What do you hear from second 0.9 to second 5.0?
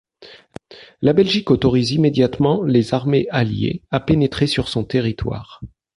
La Belgique autorise immédiatement les armées alliées à pénétrer sur son